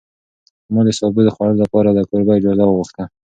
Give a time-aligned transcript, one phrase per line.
[0.73, 3.03] ما د سابو د خوړلو لپاره له کوربه اجازه وغوښته.